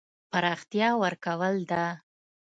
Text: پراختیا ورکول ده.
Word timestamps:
پراختیا 0.31 0.89
ورکول 1.01 1.55
ده. 1.71 1.83